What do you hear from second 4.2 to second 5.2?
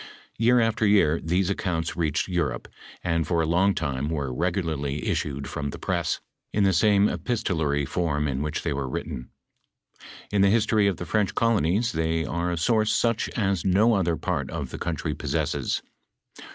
regularly